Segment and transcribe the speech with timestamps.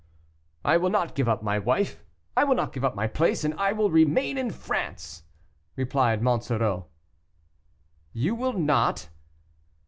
[0.65, 2.03] "I will not give up my wife,
[2.35, 5.25] I will not give up my place, and I will remain in France,"
[5.75, 6.87] replied Monsoreau.
[8.11, 9.09] "You will not?"